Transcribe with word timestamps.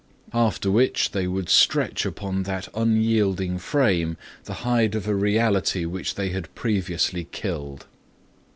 After 0.33 0.71
which, 0.71 1.11
they 1.11 1.27
would 1.27 1.47
stretch 1.47 2.07
upon 2.07 2.41
that 2.41 2.67
unyielding 2.73 3.59
frame 3.59 4.17
the 4.45 4.53
hide 4.65 4.95
of 4.95 5.07
a 5.07 5.13
reality 5.13 5.85
which 5.85 6.15
they 6.15 6.29
had 6.29 6.55
previously 6.55 7.25
killed. 7.31 7.85